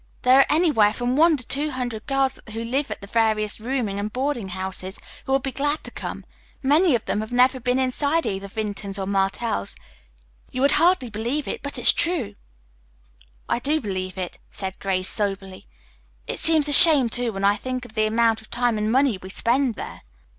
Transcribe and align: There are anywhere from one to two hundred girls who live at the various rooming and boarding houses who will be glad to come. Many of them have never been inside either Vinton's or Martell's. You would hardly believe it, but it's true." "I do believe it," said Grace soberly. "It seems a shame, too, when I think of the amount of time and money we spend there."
There 0.23 0.39
are 0.39 0.45
anywhere 0.49 0.93
from 0.93 1.15
one 1.15 1.37
to 1.37 1.45
two 1.45 1.69
hundred 1.69 2.07
girls 2.07 2.39
who 2.53 2.63
live 2.63 2.89
at 2.89 3.01
the 3.01 3.05
various 3.05 3.59
rooming 3.59 3.99
and 3.99 4.11
boarding 4.11 4.47
houses 4.47 4.97
who 5.27 5.31
will 5.31 5.37
be 5.37 5.51
glad 5.51 5.83
to 5.83 5.91
come. 5.91 6.25
Many 6.63 6.95
of 6.95 7.05
them 7.05 7.19
have 7.21 7.31
never 7.31 7.59
been 7.59 7.77
inside 7.77 8.25
either 8.25 8.47
Vinton's 8.47 8.97
or 8.97 9.05
Martell's. 9.05 9.75
You 10.49 10.61
would 10.61 10.71
hardly 10.81 11.11
believe 11.11 11.47
it, 11.47 11.61
but 11.61 11.77
it's 11.77 11.93
true." 11.93 12.33
"I 13.47 13.59
do 13.59 13.79
believe 13.79 14.17
it," 14.17 14.39
said 14.49 14.79
Grace 14.79 15.07
soberly. 15.07 15.65
"It 16.25 16.39
seems 16.39 16.67
a 16.67 16.73
shame, 16.73 17.07
too, 17.07 17.31
when 17.31 17.43
I 17.43 17.55
think 17.55 17.85
of 17.85 17.93
the 17.93 18.07
amount 18.07 18.41
of 18.41 18.49
time 18.49 18.79
and 18.79 18.91
money 18.91 19.19
we 19.21 19.29
spend 19.29 19.75
there." 19.75 20.01